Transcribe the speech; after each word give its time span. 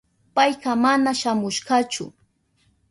Payka 0.35 0.71
mana 0.83 1.11
shamushkachu. 1.19 2.05